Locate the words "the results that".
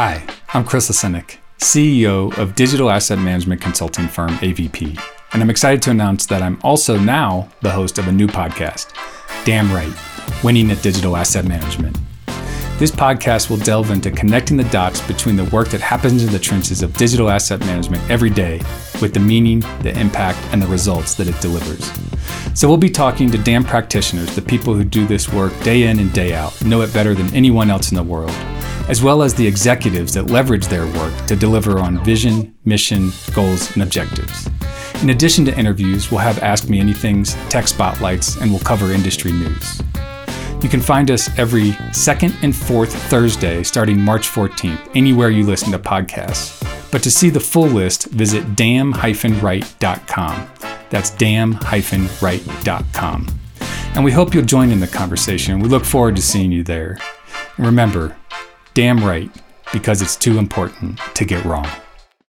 20.62-21.26